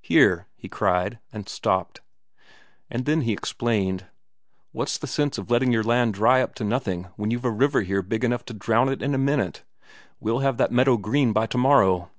[0.00, 2.00] "Here!" he cried, and stopped.
[2.88, 4.06] And then he explained:
[4.72, 7.84] "Where's the sense of letting your land dry up to nothing when you've a river
[7.84, 9.62] there big enough to drown it in a minute?
[10.20, 12.10] We'll have, that meadow green by tomorrow!"